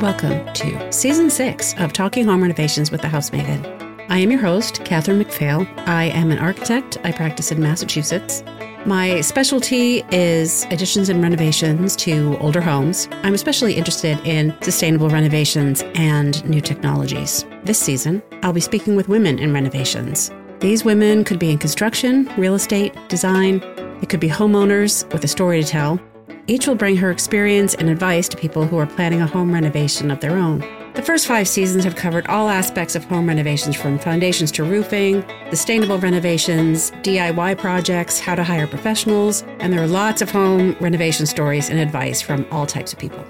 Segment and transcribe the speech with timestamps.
[0.00, 3.64] Welcome to season six of Talking Home Renovations with the House Maven.
[4.10, 5.66] I am your host, Catherine McPhail.
[5.88, 6.98] I am an architect.
[7.02, 8.44] I practice in Massachusetts.
[8.84, 13.08] My specialty is additions and renovations to older homes.
[13.22, 17.46] I'm especially interested in sustainable renovations and new technologies.
[17.64, 20.30] This season, I'll be speaking with women in renovations.
[20.60, 23.62] These women could be in construction, real estate, design.
[24.02, 25.98] It could be homeowners with a story to tell,
[26.46, 30.10] each will bring her experience and advice to people who are planning a home renovation
[30.10, 30.60] of their own.
[30.94, 35.24] The first five seasons have covered all aspects of home renovations from foundations to roofing,
[35.50, 41.26] sustainable renovations, DIY projects, how to hire professionals, and there are lots of home renovation
[41.26, 43.22] stories and advice from all types of people.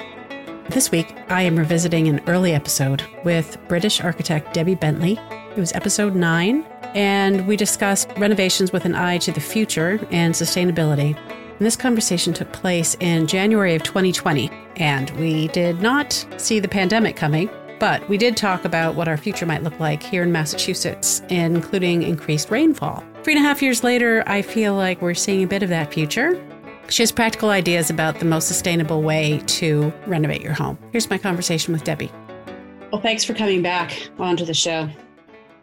[0.69, 5.19] This week, I am revisiting an early episode with British architect Debbie Bentley.
[5.51, 10.35] It was episode nine, and we discussed renovations with an eye to the future and
[10.35, 11.19] sustainability.
[11.59, 16.69] And this conversation took place in January of 2020, and we did not see the
[16.69, 17.49] pandemic coming,
[17.79, 22.03] but we did talk about what our future might look like here in Massachusetts, including
[22.03, 23.03] increased rainfall.
[23.23, 25.95] Three and a half years later, I feel like we're seeing a bit of that
[25.95, 26.39] future.
[26.91, 30.79] She has practical ideas about the most sustainable way to renovate your home.
[30.93, 32.13] Here's my conversation with Debbie.
[32.93, 34.91] Well, thanks for coming back onto the show.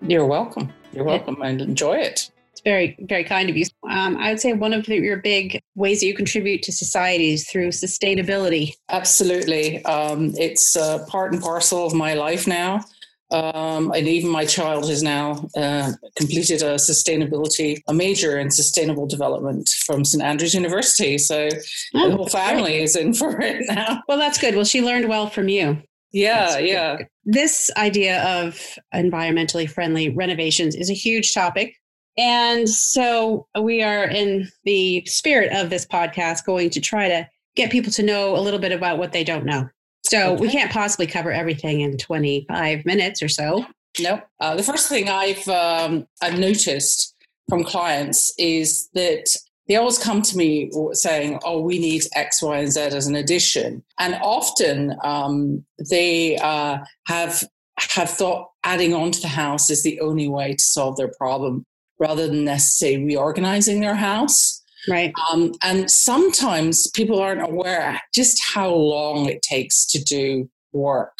[0.01, 0.73] You're welcome.
[0.91, 1.39] You're welcome.
[1.41, 2.31] I enjoy it
[2.63, 3.65] very, very kind of you.
[3.89, 7.33] Um, I would say one of the, your big ways that you contribute to society
[7.33, 8.73] is through sustainability.
[8.89, 9.83] Absolutely.
[9.85, 12.83] Um, it's uh, part and parcel of my life now.
[13.31, 19.07] Um, and even my child has now uh, completed a sustainability, a major in sustainable
[19.07, 21.17] development from St Andrews University.
[21.17, 21.49] So
[21.95, 22.83] oh, the whole family great.
[22.83, 24.03] is in for it now.
[24.07, 24.55] Well, that's good.
[24.55, 25.81] Well, she learned well from you.
[26.11, 26.99] Yeah, yeah.
[27.25, 28.59] This idea of
[28.93, 31.75] environmentally friendly renovations is a huge topic.
[32.17, 37.71] And so we are in the spirit of this podcast going to try to get
[37.71, 39.67] people to know a little bit about what they don't know.
[40.05, 40.41] So okay.
[40.41, 43.65] we can't possibly cover everything in 25 minutes or so.
[43.99, 44.21] Nope.
[44.39, 47.15] Uh, the first thing I've um, I've noticed
[47.47, 49.27] from clients is that
[49.67, 53.15] they always come to me saying, "Oh, we need X, Y, and Z as an
[53.15, 57.43] addition," and often um, they uh, have
[57.77, 61.65] have thought adding on to the house is the only way to solve their problem
[61.99, 64.61] rather than necessarily reorganizing their house.
[64.89, 65.13] Right.
[65.31, 71.17] Um, and sometimes people aren't aware just how long it takes to do work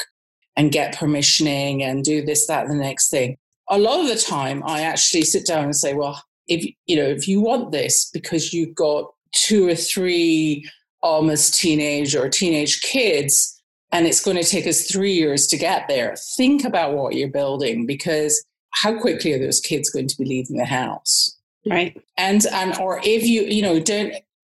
[0.56, 3.38] and get permissioning and do this, that, and the next thing.
[3.70, 7.06] A lot of the time, I actually sit down and say, well, if you know,
[7.06, 10.70] if you want this because you've got two or three
[11.02, 13.62] almost teenage or teenage kids,
[13.92, 17.30] and it's going to take us three years to get there, think about what you're
[17.30, 21.38] building because how quickly are those kids going to be leaving the house?
[21.66, 22.00] Right.
[22.18, 24.14] And and or if you, you know, don't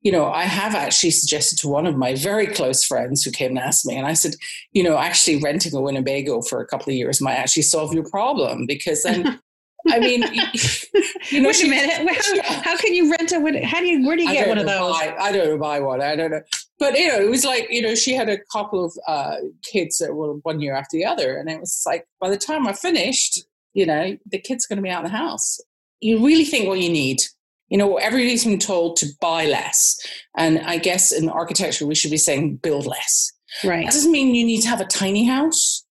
[0.05, 3.51] you know, I have actually suggested to one of my very close friends who came
[3.51, 4.35] and asked me, and I said,
[4.73, 8.09] you know, actually renting a Winnebago for a couple of years might actually solve your
[8.11, 9.41] problem because then
[9.89, 10.23] I mean,
[11.31, 12.17] you know, wait a minute.
[12.45, 13.67] How, how, can you rent a?
[13.67, 14.07] How do you?
[14.07, 14.93] Where do you get one of those?
[14.93, 16.01] Buy, I don't know buy one.
[16.01, 16.41] I don't know.
[16.79, 19.99] But you know, it was like you know, she had a couple of uh, kids
[19.99, 22.73] that were one year after the other, and it was like by the time I
[22.73, 25.61] finished, you know, the kid's going to be out of the house.
[26.01, 27.21] You really think what you need.
[27.69, 29.99] You know, everybody's been told to buy less.
[30.37, 33.33] And I guess in architecture, we should be saying build less.
[33.65, 33.85] Right.
[33.85, 35.85] That doesn't mean you need to have a tiny house.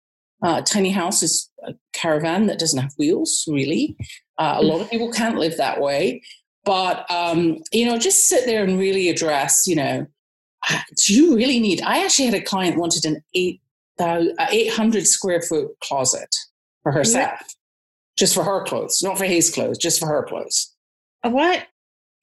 [0.43, 3.95] Uh, a tiny house is a caravan that doesn't have wheels, really.
[4.37, 6.21] Uh, a lot of people can't live that way.
[6.65, 10.05] But, um, you know, just sit there and really address, you know,
[10.69, 11.81] uh, do you really need?
[11.81, 13.59] I actually had a client wanted an 8,
[13.99, 16.35] 800 square foot closet
[16.83, 17.39] for herself
[18.17, 20.73] just for her clothes, not for his clothes, just for her clothes.
[21.23, 21.67] What?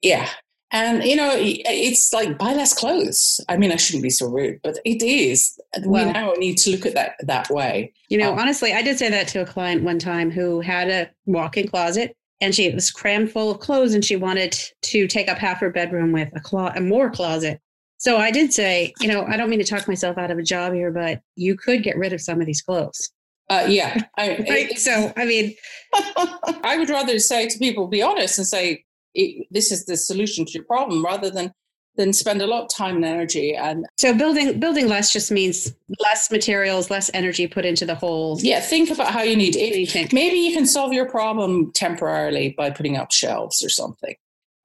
[0.02, 0.28] Yeah.
[0.70, 3.40] And, you know, it's like buy less clothes.
[3.48, 5.58] I mean, I shouldn't be so rude, but it is.
[5.82, 7.94] Well, we now need to look at that that way.
[8.10, 10.90] You know, um, honestly, I did say that to a client one time who had
[10.90, 15.06] a walk in closet and she was crammed full of clothes and she wanted to
[15.06, 17.60] take up half her bedroom with a, clo- a more closet.
[17.96, 20.42] So I did say, you know, I don't mean to talk myself out of a
[20.42, 23.10] job here, but you could get rid of some of these clothes.
[23.50, 24.02] Uh, yeah.
[24.16, 24.70] I, right.
[24.70, 25.54] It, so, I mean,
[26.64, 28.84] I would rather say to people, be honest and say,
[29.50, 31.52] this is the solution to your problem rather than
[31.96, 35.74] than spend a lot of time and energy and so building building less just means
[35.98, 40.12] less materials less energy put into the whole yeah think about how you need it
[40.12, 44.14] maybe you can solve your problem temporarily by putting up shelves or something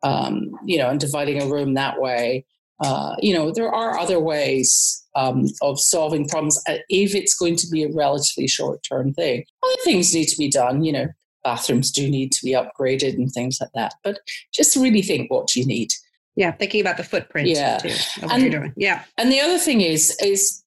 [0.03, 2.45] um, you know and dividing a room that way
[2.79, 7.55] uh, you know, there are other ways um, of solving problems uh, if it's going
[7.57, 9.45] to be a relatively short term thing.
[9.63, 11.07] Other things need to be done, you know,
[11.43, 13.93] bathrooms do need to be upgraded and things like that.
[14.03, 14.19] But
[14.53, 15.91] just really think what you need.
[16.35, 17.77] Yeah, thinking about the footprint yeah.
[17.77, 18.73] too, and.
[18.75, 19.03] Yeah.
[19.19, 20.63] And the other thing is, is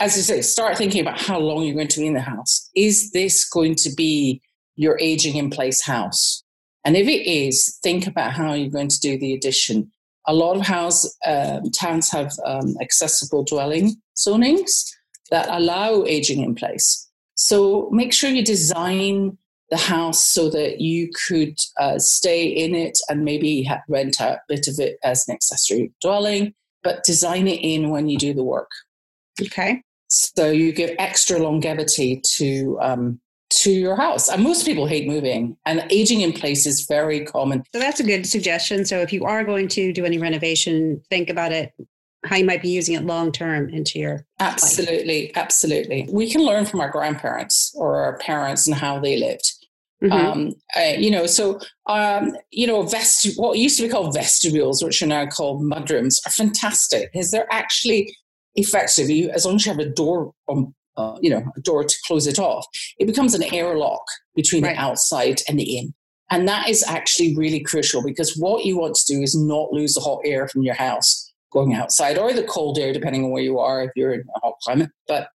[0.00, 2.70] as you say, start thinking about how long you're going to be in the house.
[2.74, 4.40] Is this going to be
[4.74, 6.42] your aging in place house?
[6.84, 9.90] And if it is, think about how you're going to do the addition.
[10.26, 14.90] A lot of house um, towns have um, accessible dwelling zonings
[15.30, 17.08] that allow aging in place.
[17.34, 19.38] So make sure you design
[19.70, 24.40] the house so that you could uh, stay in it and maybe rent out a
[24.48, 28.44] bit of it as an accessory dwelling, but design it in when you do the
[28.44, 28.70] work.
[29.42, 29.82] Okay.
[30.08, 33.20] So you give extra longevity to um,
[33.50, 34.28] to your house.
[34.28, 37.64] And most people hate moving, and aging in place is very common.
[37.72, 38.84] So that's a good suggestion.
[38.84, 41.72] So if you are going to do any renovation, think about it
[42.26, 45.32] how you might be using it long term into your absolutely life.
[45.36, 49.52] absolutely we can learn from our grandparents or our parents and how they lived
[50.02, 50.12] mm-hmm.
[50.12, 54.82] um, uh, you know so um, you know vest what used to be called vestibules
[54.82, 58.14] which are now called mudrooms are fantastic because they're actually
[58.54, 61.84] effective you as long as you have a door on uh, you know a door
[61.84, 62.66] to close it off
[62.98, 64.02] it becomes an airlock
[64.34, 64.74] between right.
[64.74, 65.94] the outside and the in
[66.30, 69.94] and that is actually really crucial because what you want to do is not lose
[69.94, 73.42] the hot air from your house going outside or the cold air, depending on where
[73.42, 74.90] you are if you're in a hot climate.
[75.08, 75.28] But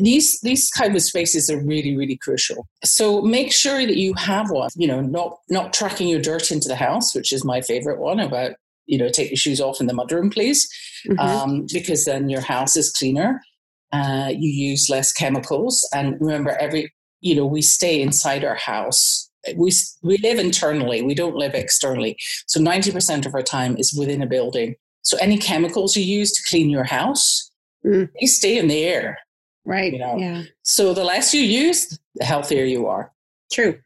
[0.00, 4.50] these these kind of spaces are really really crucial so make sure that you have
[4.50, 8.00] one you know not not tracking your dirt into the house which is my favorite
[8.00, 8.56] one about
[8.86, 10.68] you know take your shoes off in the mudroom please
[11.06, 11.20] mm-hmm.
[11.20, 13.40] um, because then your house is cleaner
[13.92, 19.30] uh, you use less chemicals and remember every you know we stay inside our house
[19.56, 24.22] we we live internally we don't live externally so 90% of our time is within
[24.22, 24.74] a building
[25.08, 27.50] so any chemicals you use to clean your house,
[27.82, 28.10] mm.
[28.20, 29.18] they stay in the air.
[29.64, 29.90] Right.
[29.90, 30.18] You know?
[30.18, 30.42] Yeah.
[30.64, 33.10] So the less you use, the healthier you are.
[33.50, 33.78] True.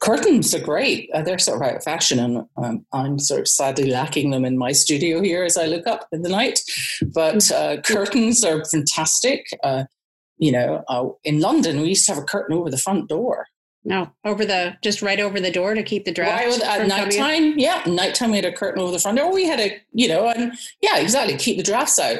[0.00, 1.10] Curtains are great.
[1.12, 4.44] Uh, they're sort of out of fashion, and um, I'm sort of sadly lacking them
[4.44, 6.60] in my studio here as I look up in the night.
[7.12, 7.52] But mm.
[7.52, 9.46] uh, curtains are fantastic.
[9.64, 9.84] Uh,
[10.36, 13.46] you know, uh, in London, we used to have a curtain over the front door.
[13.84, 16.44] No, over the just right over the door to keep the draft.
[16.44, 19.32] Right, at nighttime, yeah, nighttime we had a curtain over the front door.
[19.32, 22.18] We had a, you know, and yeah, exactly, keep the drafts out.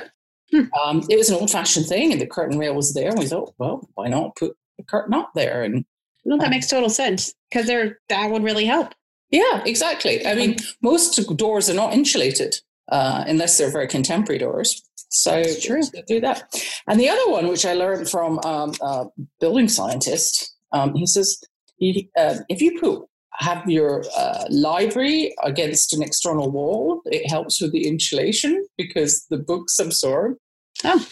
[0.50, 0.64] Hmm.
[0.82, 3.10] Um, it was an old-fashioned thing, and the curtain rail was there.
[3.10, 5.62] And we thought, well, why not put the curtain up there?
[5.62, 5.84] And
[6.28, 8.94] no, that um, makes total sense because there that would really help.
[9.30, 10.26] Yeah, exactly.
[10.26, 12.56] I mean, most doors are not insulated
[12.90, 14.82] uh, unless they're very contemporary doors.
[15.10, 15.82] So true.
[16.06, 16.42] do that.
[16.86, 19.06] And the other one, which I learned from um, a
[19.40, 21.38] building scientist, um, he says
[21.78, 23.06] you, uh, if you put
[23.38, 29.38] have your uh, library against an external wall, it helps with the insulation because the
[29.38, 30.36] books absorb.
[30.84, 31.06] Oh.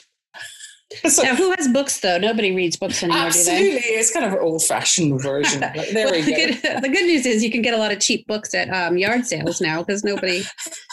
[1.08, 2.16] So, now, who has books though?
[2.18, 3.80] Nobody reads books anymore, absolutely.
[3.80, 5.60] It's kind of an old-fashioned version.
[5.60, 6.26] there well, we go.
[6.26, 8.68] The good, the good, news is you can get a lot of cheap books at
[8.70, 10.42] um, yard sales now because nobody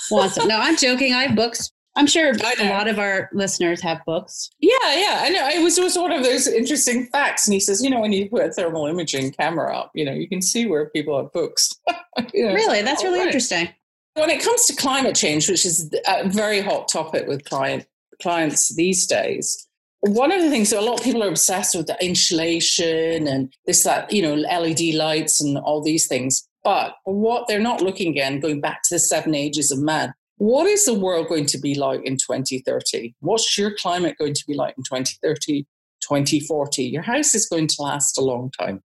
[0.10, 0.48] wants them.
[0.48, 1.14] No, I'm joking.
[1.14, 4.50] I have books I'm sure a lot of our listeners have books.
[4.60, 5.20] Yeah, yeah.
[5.22, 5.48] I know.
[5.50, 7.48] It was just one of those interesting facts.
[7.48, 10.12] And he says, you know, when you put a thermal imaging camera up, you know,
[10.12, 11.72] you can see where people have books.
[12.34, 12.82] you know, really?
[12.82, 13.28] That's really right.
[13.28, 13.70] interesting.
[14.16, 17.86] When it comes to climate change, which is a very hot topic with client
[18.22, 19.68] clients these days,
[20.06, 23.54] one of the things so a lot of people are obsessed with the insulation and
[23.66, 28.10] this that you know led lights and all these things but what they're not looking
[28.10, 31.58] again going back to the seven ages of man what is the world going to
[31.58, 33.16] be like in 2030?
[33.20, 35.66] What's your climate going to be like in 2030,
[36.02, 36.84] 2040?
[36.84, 38.82] Your house is going to last a long time.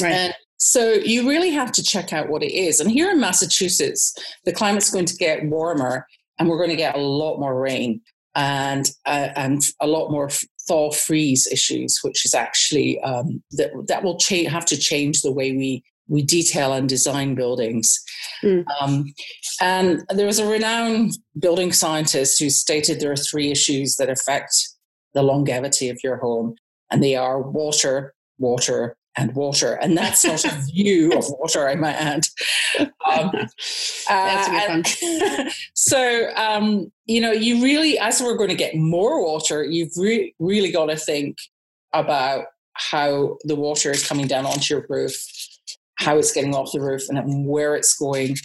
[0.00, 0.12] Right.
[0.12, 2.80] And so you really have to check out what it is.
[2.80, 6.06] And here in Massachusetts, the climate's going to get warmer
[6.38, 8.00] and we're going to get a lot more rain
[8.34, 10.30] and uh, and a lot more
[10.68, 15.32] thaw freeze issues, which is actually um, that that will cha- have to change the
[15.32, 17.98] way we we detail and design buildings.
[18.42, 18.64] Mm.
[18.80, 19.14] Um,
[19.60, 24.52] and there was a renowned building scientist who stated there are three issues that affect
[25.14, 26.54] the longevity of your home,
[26.90, 29.74] and they are water, water, and water.
[29.74, 32.26] And that's not a view of water, I might add.
[32.78, 33.30] Um,
[34.08, 34.82] uh,
[35.74, 40.34] so, um, you know, you really, as we're going to get more water, you've re-
[40.38, 41.36] really got to think
[41.92, 45.14] about how the water is coming down onto your roof
[46.02, 48.36] how it's getting off the roof and where it's going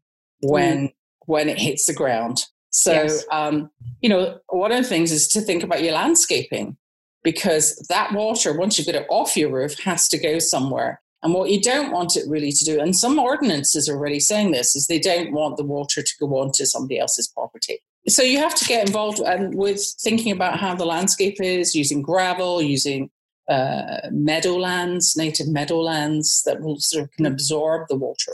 [0.42, 0.94] when mm.
[1.26, 2.44] when it hits the ground.
[2.70, 3.26] So, yes.
[3.32, 3.70] um,
[4.02, 6.78] you know, one of the things is to think about your landscaping
[7.24, 11.02] because that water, once you get it off your roof, has to go somewhere.
[11.24, 14.52] And what you don't want it really to do, and some ordinances are already saying
[14.52, 17.80] this, is they don't want the water to go onto somebody else's property.
[18.08, 22.02] So you have to get involved and with thinking about how the landscape is, using
[22.02, 23.10] gravel, using
[23.50, 28.34] uh, meadowlands, native meadowlands that will sort of can absorb the water.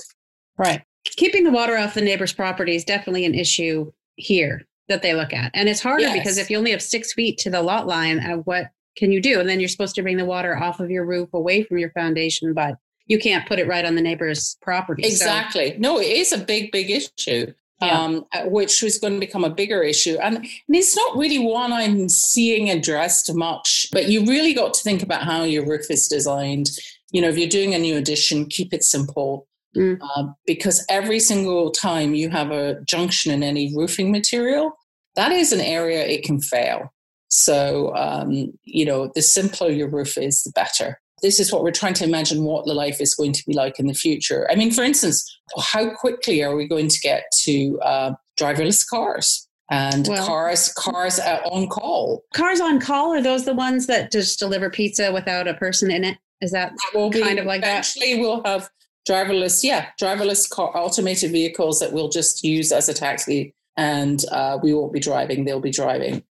[0.58, 0.84] Right.
[1.06, 5.34] Keeping the water off the neighbor's property is definitely an issue here that they look
[5.34, 5.52] at.
[5.54, 6.14] And it's harder yes.
[6.14, 9.22] because if you only have six feet to the lot line, uh, what can you
[9.22, 9.40] do?
[9.40, 11.92] And then you're supposed to bring the water off of your roof away from your
[11.92, 12.76] foundation, but
[13.08, 15.04] you can't put it right on the neighbor's property.
[15.04, 15.72] Exactly.
[15.72, 15.78] So.
[15.80, 17.54] No, it is a big, big issue.
[17.82, 18.00] Yeah.
[18.00, 20.16] Um, uh, which is going to become a bigger issue.
[20.22, 24.84] And, and it's not really one I'm seeing addressed much, but you really got to
[24.84, 26.70] think about how your roof is designed.
[27.12, 29.48] You know, if you're doing a new addition, keep it simple.
[29.76, 30.00] Mm.
[30.02, 34.74] Uh, because every single time you have a junction in any roofing material,
[35.16, 36.94] that is an area it can fail.
[37.30, 41.00] So, um, you know, the simpler your roof is, the better.
[41.24, 43.80] This is what we're trying to imagine what the life is going to be like
[43.80, 44.48] in the future.
[44.52, 45.26] I mean, for instance,
[45.60, 49.48] how quickly are we going to get to uh, driverless cars?
[49.72, 54.38] and well, cars cars on call cars on call are those the ones that just
[54.38, 57.62] deliver pizza without a person in it is that, that will kind be, of like
[57.62, 58.20] eventually that?
[58.20, 58.70] we'll have
[59.08, 64.58] driverless yeah driverless car automated vehicles that we'll just use as a taxi and uh,
[64.62, 66.24] we won't be driving they'll be driving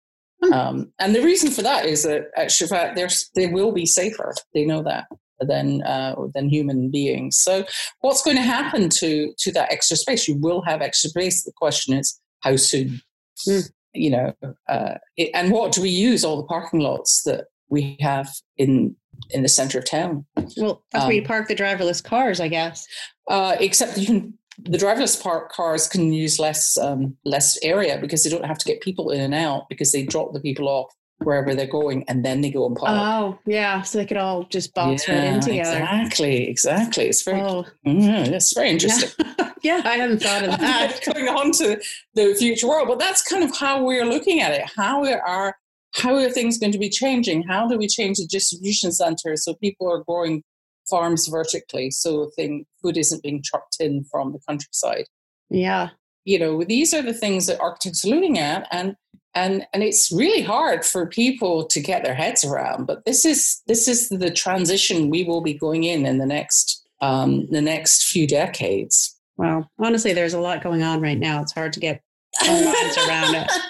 [0.43, 0.53] Hmm.
[0.53, 2.97] Um, and the reason for that is that at Chevet,
[3.35, 4.35] they will be safer.
[4.55, 5.07] They know that
[5.41, 7.37] than uh, than human beings.
[7.39, 7.65] So,
[8.01, 10.27] what's going to happen to to that extra space?
[10.29, 11.45] You will have extra space.
[11.45, 13.01] The question is, how soon?
[13.49, 13.71] Mm.
[13.95, 14.33] You know,
[14.69, 18.97] uh, it, and what do we use all the parking lots that we have in
[19.31, 20.25] in the center of town?
[20.57, 22.87] Well, that's um, where you um, park the driverless cars, I guess.
[23.29, 28.25] Uh, except you can the driverless park cars can use less um, less area because
[28.25, 30.93] they don't have to get people in and out because they drop the people off
[31.25, 32.91] wherever they're going and then they go and park.
[32.93, 33.83] Oh, yeah.
[33.83, 35.79] So they could all just box yeah, right in together.
[35.79, 37.07] Exactly, exactly.
[37.07, 37.65] It's very oh.
[37.87, 39.11] mm, it's very interesting.
[39.39, 39.53] Yeah.
[39.63, 41.01] yeah, I hadn't thought of that.
[41.05, 41.81] Going on to
[42.15, 42.89] the future world.
[42.89, 44.71] But that's kind of how we're looking at it.
[44.77, 45.57] How we are
[45.95, 47.43] how are things going to be changing?
[47.43, 50.43] How do we change the distribution center so people are growing
[50.89, 55.05] farms vertically, so thing food isn't being trucked in from the countryside.
[55.51, 55.91] Yeah,
[56.25, 58.97] you know, these are the things that architects are looking at, and
[59.35, 62.87] and and it's really hard for people to get their heads around.
[62.87, 66.87] But this is this is the transition we will be going in in the next
[67.01, 69.19] um, the next few decades.
[69.37, 71.43] Wow, honestly, there's a lot going on right now.
[71.43, 72.03] It's hard to get
[72.41, 73.51] around it.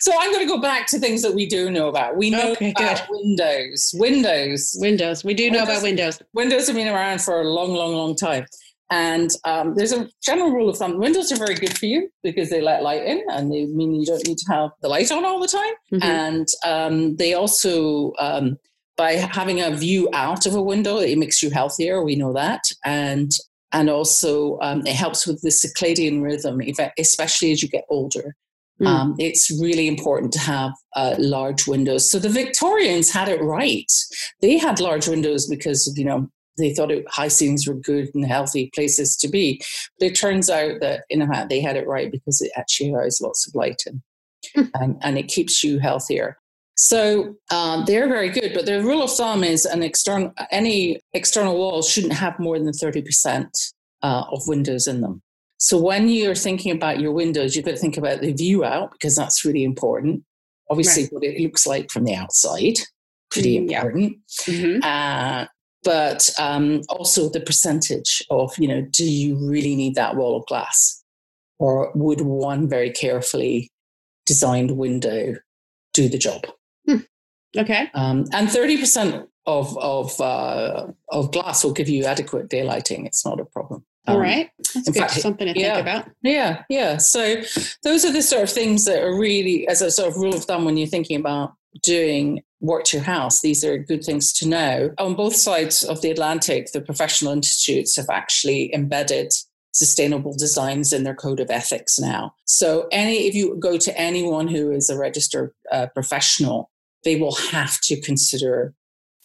[0.00, 2.16] So I'm going to go back to things that we do know about.
[2.16, 3.08] We know okay, about good.
[3.10, 3.94] Windows.
[3.94, 4.76] Windows.
[4.80, 5.22] Windows.
[5.22, 6.22] We do Windows, know about Windows.
[6.34, 8.46] Windows have been around for a long, long, long time.
[8.90, 12.50] And um, there's a general rule of thumb: windows are very good for you because
[12.50, 15.24] they let light in, and they mean you don't need to have the light on
[15.24, 15.74] all the time.
[15.92, 16.02] Mm-hmm.
[16.02, 18.58] And um, they also, um,
[18.96, 22.02] by having a view out of a window, it makes you healthier.
[22.02, 23.30] We know that, and
[23.72, 26.60] and also um, it helps with the circadian rhythm,
[26.98, 28.34] especially as you get older.
[28.80, 28.86] Mm.
[28.86, 32.10] Um, it's really important to have uh, large windows.
[32.10, 33.92] So the Victorians had it right.
[34.40, 38.26] They had large windows because you know they thought it, high ceilings were good and
[38.26, 39.60] healthy places to be.
[39.98, 43.20] But it turns out that in a they had it right because it actually allows
[43.20, 44.02] lots of light in,
[44.54, 44.68] hmm.
[44.74, 46.38] and, and it keeps you healthier.
[46.82, 51.58] So um, they're very good, but the rule of thumb is an external any external
[51.58, 53.50] walls shouldn't have more than thirty percent
[54.02, 55.20] uh, of windows in them.
[55.58, 58.92] So when you're thinking about your windows, you've got to think about the view out
[58.92, 60.24] because that's really important.
[60.70, 61.12] Obviously, right.
[61.12, 62.78] what it looks like from the outside,
[63.30, 64.16] pretty mm, important.
[64.44, 64.82] Mm-hmm.
[64.82, 65.44] Uh,
[65.84, 70.46] but um, also the percentage of you know, do you really need that wall of
[70.46, 71.04] glass,
[71.58, 73.68] or would one very carefully
[74.24, 75.36] designed window
[75.92, 76.46] do the job?
[77.56, 77.90] Okay.
[77.94, 83.06] Um, and 30% of, of, uh, of glass will give you adequate daylighting.
[83.06, 83.84] It's not a problem.
[84.06, 84.50] Um, All right.
[84.74, 84.96] That's good.
[84.96, 86.10] Fact, something to yeah, think about.
[86.22, 86.62] Yeah.
[86.68, 86.96] Yeah.
[86.98, 87.42] So
[87.82, 90.44] those are the sort of things that are really, as a sort of rule of
[90.44, 94.48] thumb, when you're thinking about doing work to your house, these are good things to
[94.48, 94.90] know.
[94.98, 99.32] On both sides of the Atlantic, the professional institutes have actually embedded
[99.72, 102.34] sustainable designs in their code of ethics now.
[102.44, 106.70] So any if you go to anyone who is a registered uh, professional
[107.04, 108.74] they will have to consider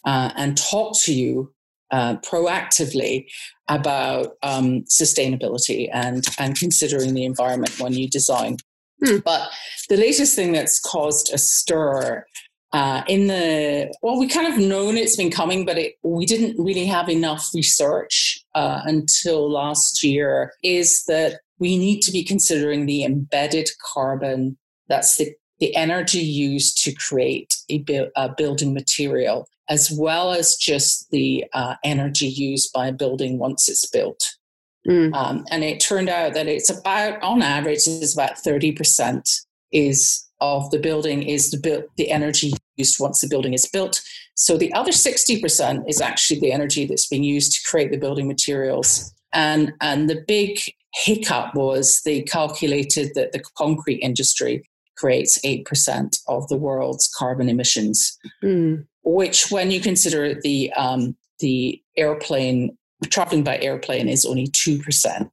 [0.04, 1.52] uh, and talk to you
[1.90, 3.26] uh, proactively
[3.68, 8.56] about um, sustainability and, and considering the environment when you design.
[9.04, 9.18] Hmm.
[9.24, 9.48] But
[9.88, 12.24] the latest thing that's caused a stir
[12.72, 16.62] uh, in the well, we kind of known it's been coming, but it, we didn't
[16.62, 20.52] really have enough research uh, until last year.
[20.62, 26.82] Is that we need to be considering the embedded carbon that's the the energy used
[26.84, 32.72] to create a, bu- a building material, as well as just the uh, energy used
[32.72, 34.36] by a building once it's built.
[34.86, 35.14] Mm.
[35.14, 39.28] Um, and it turned out that it's about, on average, is about 30%
[39.72, 44.02] is of the building is the, bu- the energy used once the building is built.
[44.34, 48.28] So the other 60% is actually the energy that's being used to create the building
[48.28, 49.12] materials.
[49.32, 50.58] And, and the big
[50.94, 54.62] hiccup was they calculated that the concrete industry
[54.96, 58.86] creates 8% of the world's carbon emissions, Mm.
[59.04, 65.28] which, when you consider the, um, the airplane, traveling by airplane is only 2%.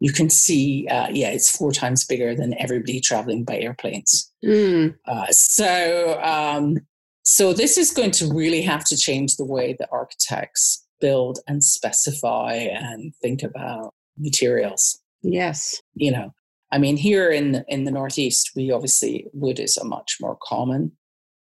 [0.00, 4.30] You can see, uh, yeah, it's four times bigger than everybody traveling by airplanes.
[4.44, 4.96] Mm.
[5.06, 6.78] Uh, so, um,
[7.22, 11.62] so this is going to really have to change the way that architects build and
[11.62, 14.98] specify and think about materials.
[15.22, 15.80] Yes.
[15.94, 16.34] You know,
[16.72, 20.92] I mean, here in in the northeast, we obviously wood is a much more common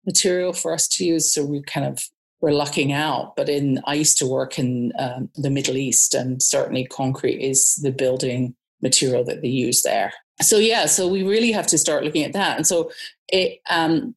[0.07, 2.03] material for us to use, so we kind of
[2.41, 3.37] we're lucking out.
[3.37, 7.77] But in I used to work in um, the Middle East, and certainly concrete is
[7.77, 10.13] the building material that they use there.
[10.41, 12.57] So yeah, so we really have to start looking at that.
[12.57, 12.91] And so
[13.29, 14.15] it um,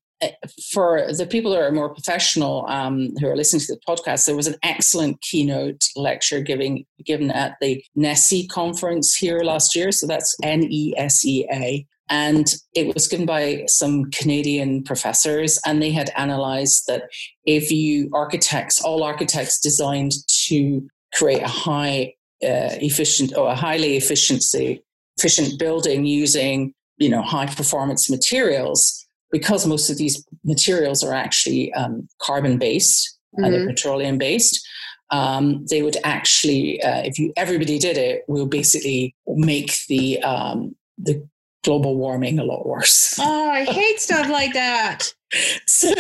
[0.72, 4.36] for the people that are more professional um, who are listening to the podcast, there
[4.36, 9.92] was an excellent keynote lecture giving given at the NESEA conference here last year.
[9.92, 11.86] So that's N E S E A.
[12.10, 17.04] And it was given by some Canadian professors, and they had analyzed that
[17.46, 20.12] if you architects, all architects designed
[20.48, 22.14] to create a high
[22.44, 24.84] uh, efficient or a highly efficiency
[25.18, 29.03] efficient building using you know high performance materials
[29.34, 33.44] because most of these materials are actually um, carbon based mm-hmm.
[33.44, 34.66] and they're petroleum based
[35.14, 40.76] um, they would actually uh, if you everybody did it will basically make the um,
[40.98, 41.28] the
[41.64, 43.18] global warming a lot worse.
[43.20, 45.14] Oh i hate stuff like that.
[45.66, 45.92] So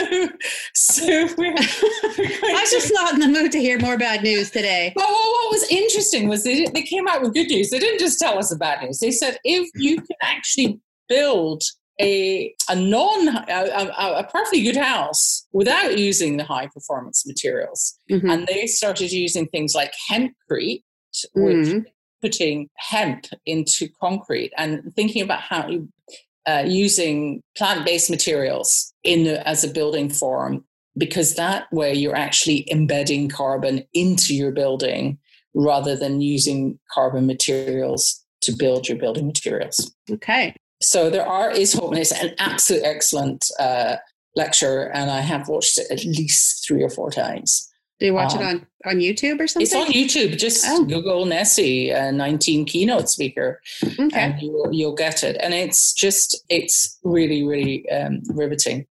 [0.75, 4.93] so we're, we're i'm just not in the mood to hear more bad news today.
[4.95, 7.71] Well, well what was interesting was they, they came out with good news.
[7.71, 8.99] They didn't just tell us the bad news.
[8.99, 11.63] They said if you can actually build
[12.01, 17.97] a a non a, a, a, perfectly good house without using the high performance materials,
[18.09, 18.29] mm-hmm.
[18.29, 20.83] and they started using things like hempcrete,
[21.33, 21.79] which mm-hmm.
[22.21, 25.87] putting hemp into concrete and thinking about how you,
[26.47, 30.65] uh, using plant based materials in the, as a building form
[30.97, 35.17] because that way you're actually embedding carbon into your building
[35.53, 39.95] rather than using carbon materials to build your building materials.
[40.09, 40.55] Okay.
[40.83, 43.95] So there are is hope, and it's an absolute excellent uh,
[44.35, 47.69] lecture, and I have watched it at least three or four times.
[47.99, 49.65] Do you watch um, it on, on YouTube or something?
[49.65, 50.37] It's on YouTube.
[50.37, 50.83] Just oh.
[50.83, 51.25] Google
[51.93, 54.09] uh, 19 keynote speaker, okay.
[54.13, 55.37] and you'll, you'll get it.
[55.39, 58.87] And it's just, it's really, really um, riveting.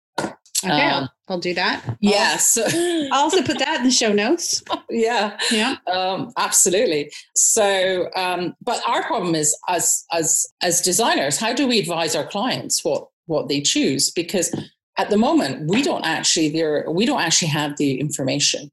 [0.63, 1.97] Okay, um, I'll, do that.
[1.99, 2.57] Yes.
[3.11, 4.63] I'll also put that in the show notes.
[4.89, 5.37] yeah.
[5.51, 5.77] Yeah.
[5.91, 7.11] Um, absolutely.
[7.35, 12.25] So, um, but our problem is as as as designers, how do we advise our
[12.25, 14.11] clients what what they choose?
[14.11, 14.53] Because
[14.97, 18.69] at the moment, we don't actually there we don't actually have the information.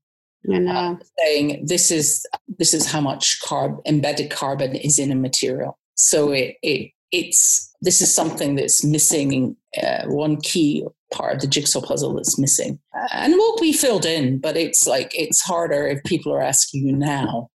[0.52, 0.72] I know.
[0.72, 2.26] Uh, saying this is
[2.58, 5.78] this is how much carb embedded carbon is in a material.
[5.94, 11.46] So it it it's this is something that's missing uh, one key part of the
[11.46, 12.78] jigsaw puzzle that's missing.
[13.12, 16.94] And will be filled in but it's like it's harder if people are asking you
[16.94, 17.48] now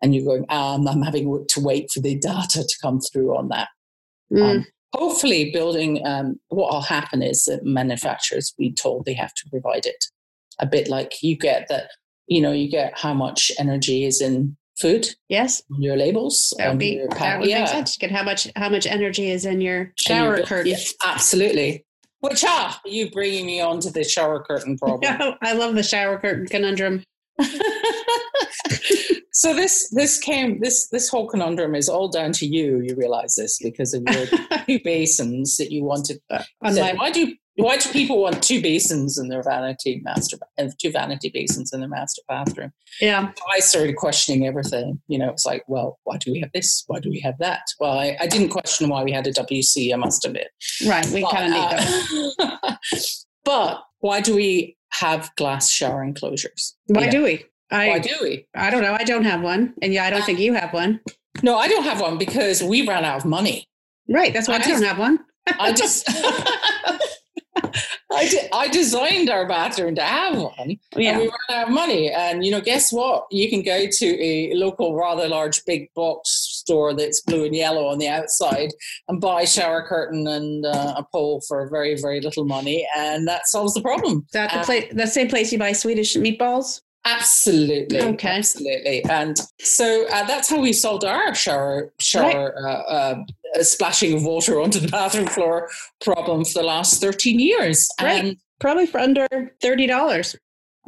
[0.00, 3.48] and you're going um, i'm having to wait for the data to come through on
[3.48, 3.68] that.
[4.32, 4.42] Mm.
[4.42, 9.48] um, hopefully building um, what will happen is that manufacturers be told they have to
[9.50, 10.04] provide it.
[10.58, 11.90] A bit like you get that
[12.26, 16.68] you know you get how much energy is in food yes on your labels that
[16.70, 17.60] would, be, your that would yeah.
[17.60, 20.78] make sense get how much how much energy is in your shower your, curtain yeah,
[21.06, 21.84] absolutely
[22.22, 25.34] which ah, you bringing me on to the shower curtain problem.
[25.42, 27.02] I love the shower curtain conundrum.
[29.32, 32.80] so this this came this this whole conundrum is all down to you.
[32.80, 34.26] You realize this because of your
[34.66, 36.20] two basins that you wanted.
[36.30, 40.70] Uh, said, why do why do people want two basins in their vanity master and
[40.70, 42.72] uh, two vanity basins in their master bathroom?
[43.00, 43.32] Yeah.
[43.52, 45.00] I started questioning everything.
[45.08, 46.84] You know, it's like, well, why do we have this?
[46.86, 47.62] Why do we have that?
[47.78, 50.48] Well, I, I didn't question why we had a WC, I must admit.
[50.86, 51.06] Right.
[51.10, 52.34] We kind of need that.
[52.38, 52.76] Uh,
[53.44, 56.74] but why do we have glass shower enclosures?
[56.86, 57.44] Why do we?
[57.70, 58.46] I, why do we?
[58.54, 58.94] I don't know.
[58.98, 59.74] I don't have one.
[59.82, 61.00] And yeah, I don't uh, think you have one.
[61.42, 63.68] No, I don't have one because we ran out of money.
[64.08, 64.32] Right.
[64.32, 65.18] That's why I, I don't have one.
[65.58, 66.06] I just
[67.54, 70.78] I, de- I designed our bathroom to have one.
[70.96, 71.12] Yeah.
[71.12, 72.10] And we ran out of money.
[72.10, 73.26] And, you know, guess what?
[73.30, 77.86] You can go to a local, rather large, big box store that's blue and yellow
[77.86, 78.70] on the outside
[79.08, 82.86] and buy a shower curtain and uh, a pole for very, very little money.
[82.96, 84.24] And that solves the problem.
[84.26, 86.80] Is that the, um, place, the same place you buy Swedish meatballs?
[87.04, 88.00] Absolutely.
[88.00, 88.28] Okay.
[88.28, 89.04] Absolutely.
[89.04, 92.72] And so uh, that's how we solved our shower shower right.
[92.88, 93.24] uh,
[93.58, 95.68] uh, splashing of water onto the bathroom floor
[96.00, 97.88] problem for the last 13 years.
[98.00, 98.24] Right.
[98.24, 99.26] And Probably for under
[99.60, 100.36] $30.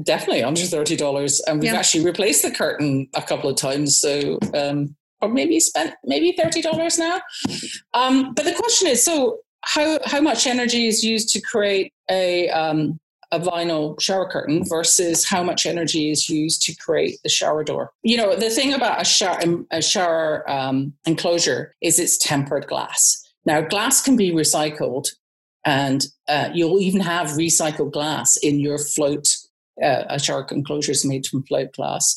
[0.04, 1.40] Definitely under $30.
[1.48, 1.78] And we've yeah.
[1.78, 4.00] actually replaced the curtain a couple of times.
[4.00, 7.20] So, um, or maybe spent maybe $30 now.
[7.94, 12.48] Um, but the question is so how how much energy is used to create a
[12.50, 13.00] um,
[13.34, 17.90] a vinyl shower curtain versus how much energy is used to create the shower door.
[18.02, 23.20] You know, the thing about a shower a shower um, enclosure is it's tempered glass.
[23.44, 25.08] Now, glass can be recycled,
[25.64, 29.26] and uh, you'll even have recycled glass in your float.
[29.82, 32.16] Uh, a shower enclosure is made from float glass,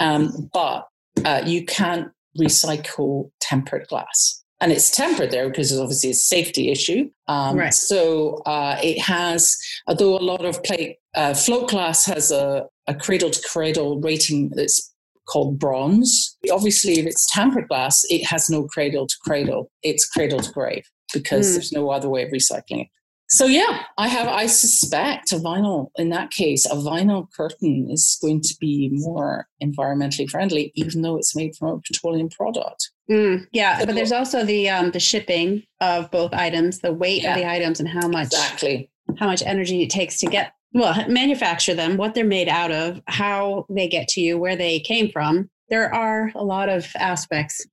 [0.00, 0.88] um, but
[1.24, 6.70] uh, you can't recycle tempered glass and it's tempered there because it's obviously a safety
[6.70, 7.10] issue.
[7.28, 7.74] Um, right.
[7.74, 9.54] So uh, it has,
[9.86, 14.52] although a lot of plate uh, float glass has a, a cradle to cradle rating
[14.56, 14.94] that's
[15.28, 16.38] called bronze.
[16.50, 19.70] Obviously, if it's tempered glass, it has no cradle to cradle.
[19.82, 21.52] It's cradle to grave because mm.
[21.52, 22.88] there's no other way of recycling it.
[23.34, 24.28] So yeah, I have.
[24.28, 25.88] I suspect a vinyl.
[25.96, 31.16] In that case, a vinyl curtain is going to be more environmentally friendly, even though
[31.16, 32.92] it's made from a petroleum product.
[33.10, 37.22] Mm, yeah, so, but there's also the um, the shipping of both items, the weight
[37.24, 40.52] yeah, of the items, and how much exactly how much energy it takes to get
[40.72, 44.78] well manufacture them, what they're made out of, how they get to you, where they
[44.78, 45.50] came from.
[45.70, 47.66] There are a lot of aspects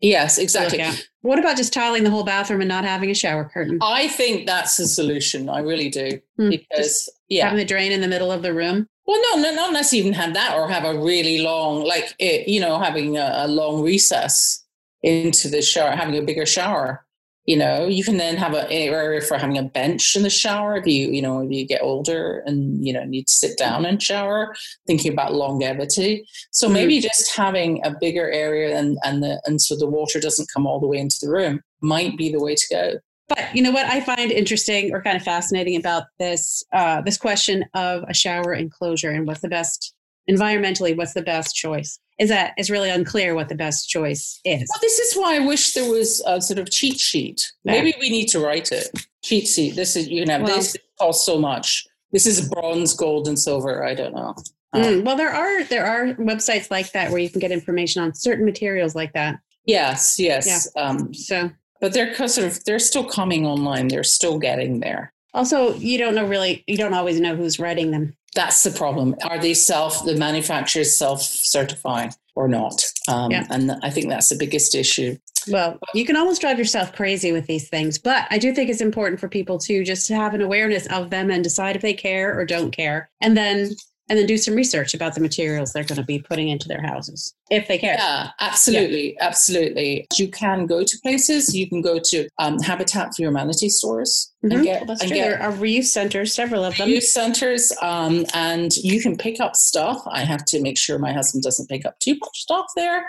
[0.00, 0.84] Yes, exactly.
[1.22, 3.78] What about just tiling the whole bathroom and not having a shower curtain?
[3.82, 5.48] I think that's a solution.
[5.48, 6.20] I really do.
[6.36, 6.50] Hmm.
[6.50, 7.44] Because yeah.
[7.44, 8.88] Having the drain in the middle of the room.
[9.06, 12.14] Well, no, no, not unless you even have that or have a really long, like,
[12.18, 14.64] it, you know, having a, a long recess
[15.02, 17.04] into the shower, having a bigger shower
[17.48, 20.76] you know you can then have an area for having a bench in the shower
[20.76, 23.86] if you you know if you get older and you know need to sit down
[23.86, 24.54] and shower
[24.86, 26.26] thinking about longevity.
[26.50, 26.74] So mm-hmm.
[26.74, 30.66] maybe just having a bigger area and and the and so the water doesn't come
[30.66, 32.92] all the way into the room might be the way to go.
[33.28, 37.16] But you know what I find interesting or kind of fascinating about this uh, this
[37.16, 39.94] question of a shower enclosure and what's the best
[40.30, 44.68] environmentally what's the best choice is that it's really unclear what the best choice is.
[44.72, 47.52] Well, this is why I wish there was a sort of cheat sheet.
[47.64, 47.72] Yeah.
[47.72, 48.88] Maybe we need to write it.
[49.22, 49.76] Cheat sheet.
[49.76, 51.86] This is you can have well, this costs so much.
[52.12, 53.84] This is bronze, gold, and silver.
[53.84, 54.34] I don't know.
[54.74, 58.14] Mm, well, there are there are websites like that where you can get information on
[58.14, 59.38] certain materials like that.
[59.64, 60.68] Yes, yes.
[60.74, 60.82] Yeah.
[60.82, 61.50] Um, so,
[61.80, 63.88] but they're sort of they're still coming online.
[63.88, 65.12] They're still getting there.
[65.34, 66.64] Also, you don't know really.
[66.66, 69.14] You don't always know who's writing them that's the problem.
[69.24, 72.84] Are they self, the manufacturers self certifying or not?
[73.08, 73.46] Um, yeah.
[73.50, 75.16] And I think that's the biggest issue.
[75.50, 78.80] Well, you can almost drive yourself crazy with these things, but I do think it's
[78.80, 82.38] important for people to just have an awareness of them and decide if they care
[82.38, 83.08] or don't care.
[83.20, 83.70] And then
[84.08, 86.82] and then do some research about the materials they're going to be putting into their
[86.82, 87.94] houses if they care.
[87.94, 89.26] Yeah, absolutely, yeah.
[89.26, 90.06] absolutely.
[90.16, 91.54] You can go to places.
[91.54, 94.56] You can go to um, Habitat for Humanity stores mm-hmm.
[94.56, 94.86] and get.
[94.86, 95.10] That's and.
[95.10, 96.88] Get there are reuse centers, several of them.
[96.88, 100.02] Reuse centers, um, and you can pick up stuff.
[100.06, 103.06] I have to make sure my husband doesn't pick up too much stuff there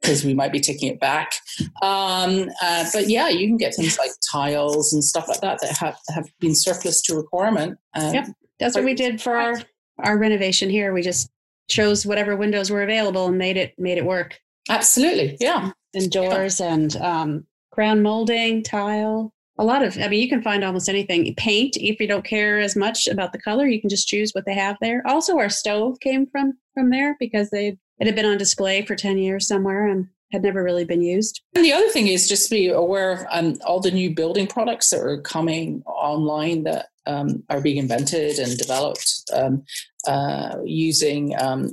[0.00, 1.32] because we might be taking it back.
[1.80, 5.76] Um, uh, but yeah, you can get things like tiles and stuff like that that
[5.78, 7.78] have, have been surplus to requirement.
[7.94, 8.26] Um, yep,
[8.58, 9.56] that's what we did for our
[9.98, 10.92] our renovation here.
[10.92, 11.30] We just
[11.68, 14.38] chose whatever windows were available and made it made it work.
[14.68, 15.72] Absolutely, yeah.
[15.94, 16.74] And doors yeah.
[16.74, 19.32] and um, crown molding, tile.
[19.58, 21.34] A lot of, I mean, you can find almost anything.
[21.36, 24.46] Paint, if you don't care as much about the color, you can just choose what
[24.46, 25.02] they have there.
[25.06, 28.96] Also, our stove came from from there because they it had been on display for
[28.96, 31.42] ten years somewhere, and had never really been used.
[31.54, 34.88] And the other thing is just be aware of um, all the new building products
[34.90, 39.64] that are coming online that um, are being invented and developed um,
[40.06, 41.70] uh, using, um,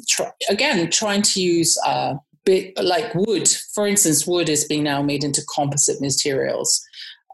[0.50, 2.16] again, trying to use uh,
[2.46, 3.48] bit, like wood.
[3.74, 6.82] For instance, wood is being now made into composite materials.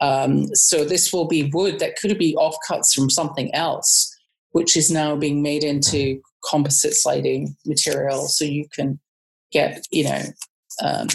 [0.02, 4.14] Um, so this will be wood that could be offcuts from something else,
[4.52, 8.28] which is now being made into composite sliding material.
[8.28, 9.00] So you can
[9.52, 10.22] get, you know,
[10.84, 11.08] um,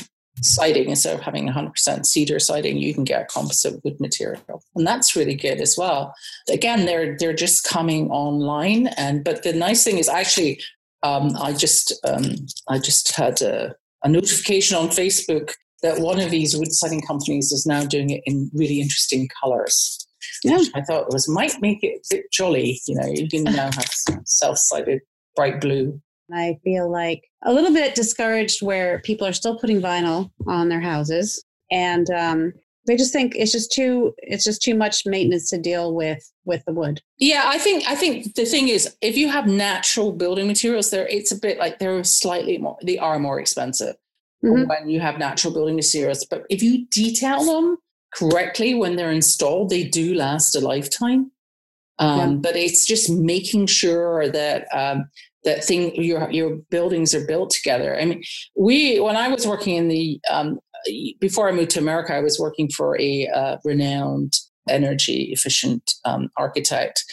[0.43, 4.63] siding instead of having 100% cedar siding you can get a composite wood material.
[4.75, 6.15] And that's really good as well.
[6.49, 10.61] Again they're they're just coming online and but the nice thing is actually
[11.03, 12.35] um, i just um,
[12.69, 13.75] i just had a,
[14.05, 18.23] a, notification on facebook that one of these wood siding companies is now doing it
[18.27, 20.07] in really interesting colors.
[20.45, 20.59] Yeah.
[20.75, 23.91] i thought was might make it a bit jolly you know you can now have
[24.25, 25.01] self-sided
[25.37, 26.01] bright blue
[26.35, 30.81] I feel like a little bit discouraged where people are still putting vinyl on their
[30.81, 32.53] houses and um,
[32.87, 36.65] they just think it's just too it's just too much maintenance to deal with with
[36.65, 40.47] the wood yeah i think i think the thing is if you have natural building
[40.47, 43.97] materials there it's a bit like they're slightly more they are more expensive
[44.45, 44.69] mm-hmm.
[44.69, 47.77] when you have natural building materials but if you detail them
[48.15, 51.31] correctly when they're installed they do last a lifetime
[51.99, 52.37] um, yeah.
[52.37, 55.09] but it's just making sure that um,
[55.45, 57.99] that thing your your buildings are built together.
[57.99, 58.23] I mean,
[58.57, 60.59] we when I was working in the um,
[61.21, 64.35] before I moved to America, I was working for a uh, renowned
[64.69, 67.05] energy efficient um, architect.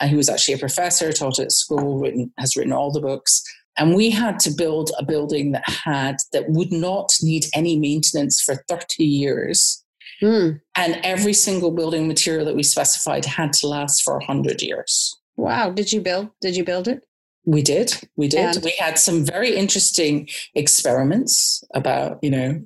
[0.00, 3.42] And he was actually a professor, taught at school, written, has written all the books.
[3.78, 8.40] And we had to build a building that had, that would not need any maintenance
[8.40, 9.84] for 30 years.
[10.22, 10.60] Mm.
[10.76, 15.16] And every single building material that we specified had to last for 100 years.
[15.36, 15.70] Wow.
[15.70, 17.04] Did you build, did you build it?
[17.46, 17.94] We did.
[18.16, 18.56] We did.
[18.56, 22.62] And we had some very interesting experiments about, you know,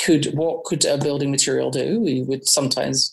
[0.00, 2.00] could what could a building material do?
[2.00, 3.10] We would sometimes,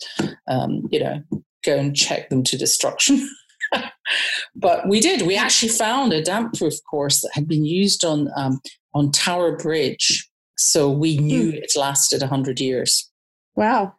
[0.48, 1.22] um, you know,
[1.64, 3.28] go and check them to destruction.
[4.56, 5.22] but we did.
[5.22, 8.60] We actually found a damp proof course that had been used on um,
[8.94, 11.56] on Tower Bridge, so we knew mm.
[11.56, 13.10] it lasted hundred years.
[13.54, 13.94] Wow!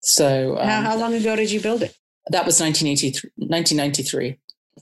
[0.00, 1.96] So um, how, how long ago did you build it?
[2.28, 4.38] That was 1983, 1993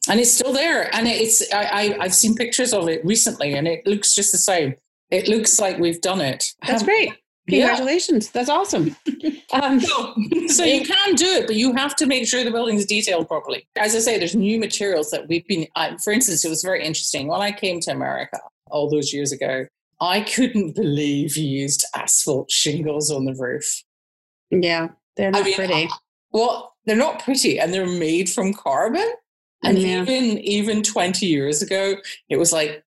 [0.09, 0.95] and it's still there.
[0.95, 4.39] And it's I, I have seen pictures of it recently, and it looks just the
[4.39, 4.75] same.
[5.11, 6.45] It looks like we've done it.
[6.67, 7.13] That's great.
[7.49, 8.27] Congratulations.
[8.27, 8.31] Yeah.
[8.35, 8.97] That's awesome.
[9.53, 10.15] Um, so,
[10.47, 13.67] so you can do it, but you have to make sure the building's detailed properly.
[13.77, 16.85] As I say, there's new materials that we've been, uh, for instance, it was very
[16.85, 17.27] interesting.
[17.27, 18.39] When I came to America
[18.71, 19.67] all those years ago,
[20.01, 23.83] I couldn't believe you used asphalt shingles on the roof.
[24.53, 25.85] Yeah, they're not I mean, pretty.
[25.87, 25.97] Uh,
[26.33, 29.11] well, they're not pretty and they're made from carbon.
[29.63, 30.03] And yeah.
[30.03, 31.97] even even 20 years ago,
[32.29, 32.85] it was like,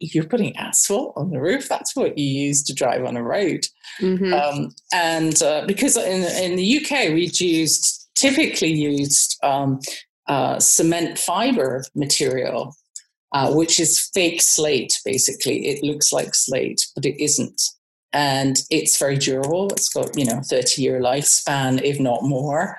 [0.00, 1.68] you're putting asphalt on the roof.
[1.68, 3.66] That's what you use to drive on a road.
[4.00, 4.32] Mm-hmm.
[4.32, 9.80] Um, and uh, because in, in the UK, we'd used typically used um,
[10.28, 12.76] uh, cement fiber material,
[13.32, 14.98] uh, which is fake slate.
[15.04, 17.60] Basically, it looks like slate, but it isn't
[18.14, 19.68] and it's very durable.
[19.72, 22.76] It's got you know 30 year lifespan, if not more,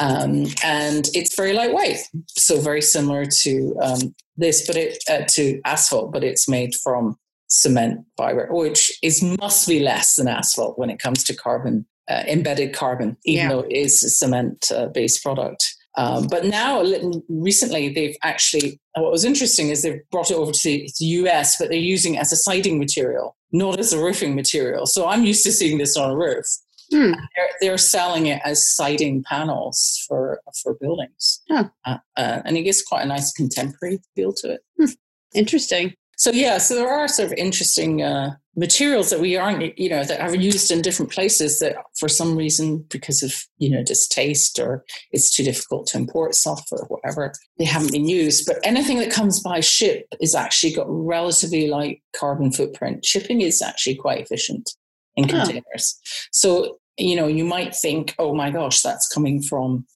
[0.00, 1.98] um, and it's very lightweight.
[2.28, 7.16] So very similar to um, this, but it uh, to asphalt, but it's made from
[7.48, 12.22] cement fiber, which is must be less than asphalt when it comes to carbon uh,
[12.26, 13.48] embedded carbon, even yeah.
[13.48, 15.64] though it is a cement uh, based product.
[15.98, 16.82] Um, but now,
[17.28, 21.04] recently, they've actually, what was interesting is they've brought it over to the, to the
[21.04, 24.86] US, but they're using it as a siding material not as a roofing material.
[24.86, 26.46] So I'm used to seeing this on a roof.
[26.92, 27.12] Hmm.
[27.12, 31.70] They're, they're, selling it as siding panels for for buildings, huh.
[31.86, 34.60] uh, uh, and it gives quite a nice contemporary feel to it.
[34.78, 34.90] Hmm.
[35.34, 35.94] Interesting.
[36.16, 40.04] So yeah, so there are sort of interesting uh, materials that we aren't, you know,
[40.04, 44.58] that are used in different places that for some reason, because of, you know, distaste
[44.58, 48.46] or it's too difficult to import stuff or whatever, they haven't been used.
[48.46, 53.04] But anything that comes by ship is actually got relatively light carbon footprint.
[53.04, 54.70] Shipping is actually quite efficient
[55.16, 55.98] in containers.
[56.32, 59.86] So, you know, you might think, oh my gosh, that's coming from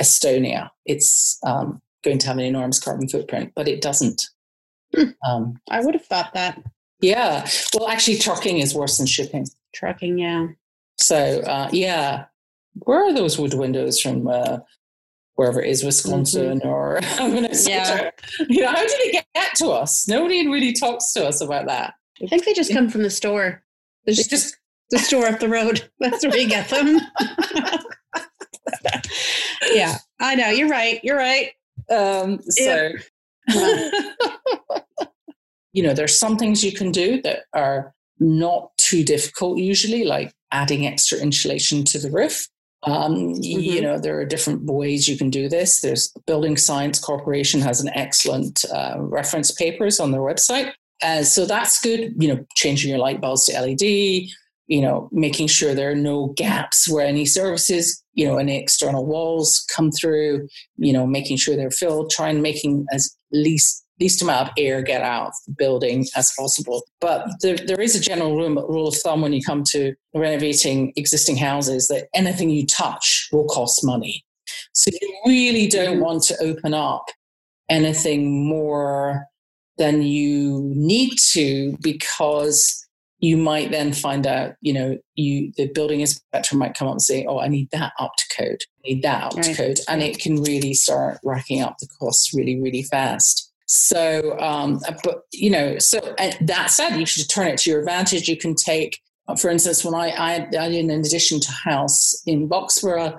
[0.00, 0.70] Estonia.
[0.86, 4.22] It's um, going to have an enormous carbon footprint, but it doesn't.
[4.94, 5.10] Hmm.
[5.26, 6.60] Um, I would have thought that.
[7.00, 7.48] Yeah.
[7.74, 9.46] Well, actually, trucking is worse than shipping.
[9.74, 10.48] Trucking, yeah.
[10.98, 12.26] So, uh, yeah.
[12.74, 14.28] Where are those wood windows from?
[14.28, 14.58] Uh,
[15.40, 16.68] wherever it is, Wisconsin mm-hmm.
[16.68, 18.12] or Minnesota.
[18.38, 18.46] Yeah.
[18.50, 20.06] You know, how did it get to us?
[20.06, 21.94] Nobody really talks to us about that.
[22.22, 23.62] I think they just come from the store.
[24.04, 24.56] There's just, just
[24.90, 25.88] the store up the road.
[26.00, 27.00] That's where you get them.
[29.72, 30.48] yeah, I know.
[30.48, 31.00] You're right.
[31.02, 31.50] You're right.
[31.90, 32.90] Um, so,
[35.72, 40.32] you know, there's some things you can do that are not too difficult usually, like
[40.52, 42.48] adding extra insulation to the roof.
[42.82, 43.42] Um, mm-hmm.
[43.42, 45.80] You know, there are different ways you can do this.
[45.80, 50.72] There's Building Science Corporation has an excellent uh, reference papers on their website.
[51.02, 52.14] Uh, so that's good.
[52.18, 54.30] You know, changing your light bulbs to LED.
[54.70, 59.04] You know, making sure there are no gaps where any services, you know, any external
[59.04, 60.48] walls come through.
[60.76, 62.10] You know, making sure they're filled.
[62.10, 66.82] Trying making as least least amount of air get out of the building as possible.
[67.00, 71.36] But there, there is a general rule of thumb when you come to renovating existing
[71.36, 74.24] houses that anything you touch will cost money.
[74.72, 76.02] So you really don't mm-hmm.
[76.02, 77.04] want to open up
[77.68, 79.26] anything more
[79.78, 82.86] than you need to because
[83.20, 87.02] you might then find out, you know, you the building inspector might come up and
[87.02, 89.44] say, "Oh, I need that up to code, I need that up right.
[89.44, 93.50] to code," and it can really start racking up the costs really, really fast.
[93.66, 96.00] So, um, but you know, so
[96.40, 98.26] that said, you should turn it to your advantage.
[98.26, 98.98] You can take,
[99.38, 103.16] for instance, when I, I, I did an addition to house in Boxborough,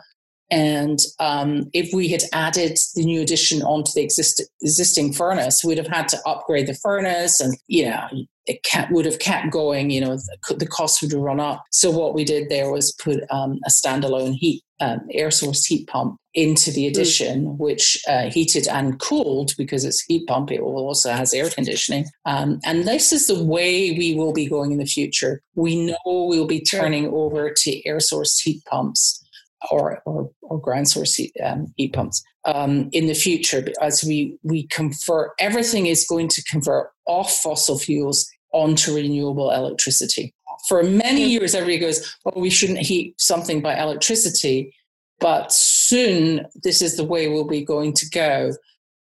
[0.52, 5.78] and um, if we had added the new addition onto the exist- existing furnace, we'd
[5.78, 8.08] have had to upgrade the furnace, and you know,
[8.46, 9.90] it kept, would have kept going.
[9.90, 11.64] You know, the, the cost would have run up.
[11.72, 15.88] So what we did there was put um, a standalone heat um, air source heat
[15.88, 16.90] pump into the hmm.
[16.90, 17.58] addition, mm.
[17.58, 20.52] which uh, heated and cooled because it's heat pump.
[20.52, 22.06] It also has air conditioning.
[22.26, 25.42] Um, and this is the way we will be going in the future.
[25.56, 29.21] We know we'll be turning over to air source heat pumps
[29.70, 34.38] or, or, or ground source heat, um, heat pumps um, in the future as we,
[34.44, 40.34] we convert, everything is going to convert off fossil fuels onto renewable electricity.
[40.68, 44.74] For many years, everybody goes, oh, we shouldn't heat something by electricity.
[45.20, 48.54] But soon, this is the way we'll be going to go.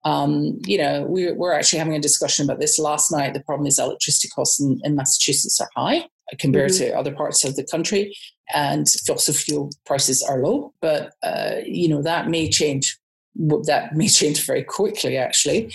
[0.05, 3.33] Um, you know, we, we're actually having a discussion about this last night.
[3.33, 6.91] The problem is electricity costs in, in Massachusetts are high compared mm-hmm.
[6.91, 8.15] to other parts of the country,
[8.53, 10.73] and fossil fuel prices are low.
[10.81, 12.97] But uh, you know that may change.
[13.35, 15.73] That may change very quickly, actually.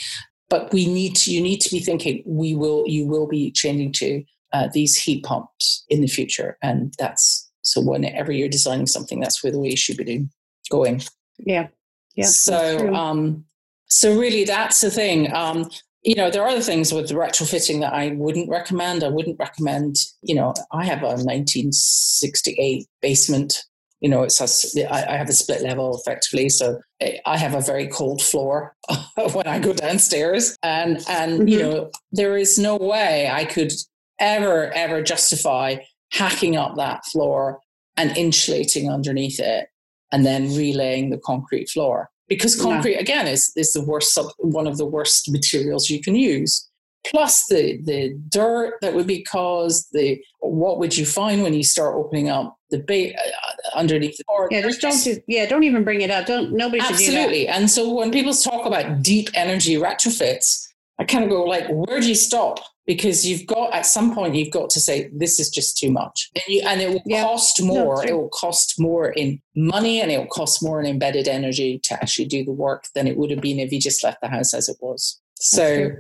[0.51, 1.33] But we need to.
[1.33, 2.23] You need to be thinking.
[2.27, 2.85] We will.
[2.87, 7.81] You will be changing to uh, these heat pumps in the future, and that's so.
[7.81, 10.31] Whenever you're designing something, that's where the way you should be doing,
[10.71, 11.03] going.
[11.39, 11.69] Yeah.
[12.15, 12.27] Yeah.
[12.27, 12.93] So.
[12.95, 13.45] Um,
[13.87, 15.33] so really, that's the thing.
[15.33, 15.71] Um,
[16.05, 19.03] you know, there are other things with retrofitting that I wouldn't recommend.
[19.03, 23.65] I wouldn't recommend, you know, I have a 1968 basement.
[24.01, 26.79] You know, it's a, I have a split level effectively, so
[27.25, 28.77] I have a very cold floor
[29.33, 31.49] when I go downstairs, and and mm-hmm.
[31.49, 33.73] you know, there is no way I could
[34.21, 35.77] ever ever justify
[36.13, 37.61] hacking up that floor
[37.97, 39.69] and insulating underneath it,
[40.13, 43.01] and then relaying the concrete floor because concrete yeah.
[43.01, 46.69] again is is the worst one of the worst materials you can use.
[47.07, 51.63] Plus the the dirt that would be caused the what would you find when you
[51.63, 55.65] start opening up the bait uh, underneath the board yeah just don't do, yeah don't
[55.65, 56.27] even bring it up.
[56.27, 57.47] Don't nobody absolutely.
[57.47, 60.67] And so when people talk about deep energy retrofits
[60.99, 64.35] i kind of go like where do you stop because you've got at some point
[64.35, 66.31] you've got to say this is just too much.
[66.35, 67.23] And, you, and it will yeah.
[67.23, 67.97] cost more.
[67.97, 71.79] no, it will cost more in money and it will cost more in embedded energy
[71.85, 74.29] to actually do the work than it would have been if you just left the
[74.29, 75.21] house as it was.
[75.37, 75.91] So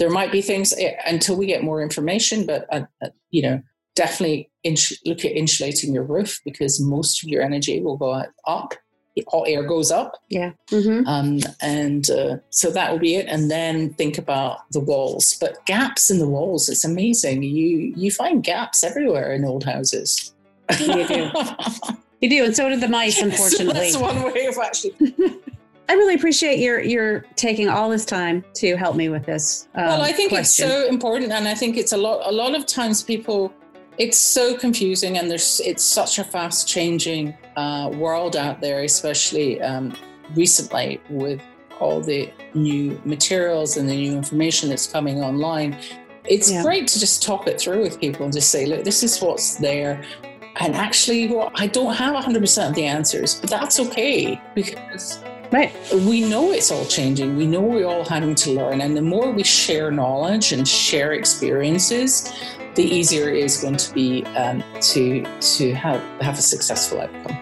[0.00, 3.62] there might be things eh, until we get more information but uh, uh, you know
[3.94, 8.74] definitely ins- look at insulating your roof because most of your energy will go up
[9.28, 10.16] hot air goes up.
[10.28, 10.52] Yeah.
[10.70, 11.06] Mm-hmm.
[11.06, 13.26] Um, and uh, so that will be it.
[13.28, 15.36] And then think about the walls.
[15.40, 17.42] But gaps in the walls, it's amazing.
[17.42, 20.34] You you find gaps everywhere in old houses.
[20.78, 21.30] You do.
[22.20, 23.90] you do, and so do the mice, unfortunately.
[23.90, 24.94] so that's one way of actually.
[25.88, 29.66] I really appreciate your your taking all this time to help me with this.
[29.74, 30.66] Um, well, I think question.
[30.66, 32.22] it's so important, and I think it's a lot.
[32.28, 33.52] A lot of times, people
[34.00, 39.60] it's so confusing and there's it's such a fast changing uh, world out there especially
[39.60, 39.94] um,
[40.34, 41.42] recently with
[41.80, 45.78] all the new materials and the new information that's coming online
[46.24, 46.62] it's yeah.
[46.62, 49.56] great to just talk it through with people and just say look this is what's
[49.56, 50.02] there
[50.60, 55.72] and actually well, i don't have 100% of the answers but that's okay because Right.
[55.92, 57.36] We know it's all changing.
[57.36, 58.80] We know we're all having to learn.
[58.80, 62.32] And the more we share knowledge and share experiences,
[62.76, 67.36] the easier it is going to be um, to to have have a successful outcome.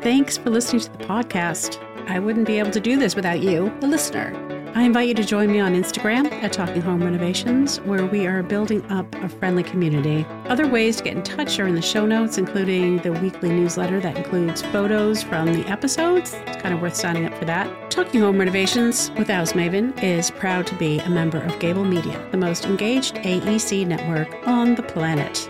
[0.00, 1.78] Thanks for listening to the podcast.
[2.08, 4.53] I wouldn't be able to do this without you, the listener.
[4.76, 8.42] I invite you to join me on Instagram at Talking Home Renovations, where we are
[8.42, 10.26] building up a friendly community.
[10.46, 14.00] Other ways to get in touch are in the show notes, including the weekly newsletter
[14.00, 16.34] that includes photos from the episodes.
[16.48, 17.88] It's kind of worth signing up for that.
[17.88, 22.26] Talking Home Renovations with House Maven is proud to be a member of Gabl Media,
[22.32, 25.48] the most engaged AEC network on the planet.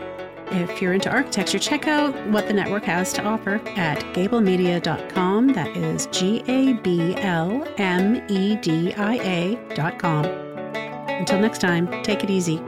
[0.51, 5.53] If you're into architecture, check out what the network has to offer at gablmedia.com.
[5.53, 10.25] That is G A B L M E D I A.com.
[10.27, 12.61] Until next time, take it easy.